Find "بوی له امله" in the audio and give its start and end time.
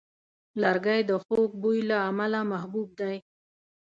1.61-2.39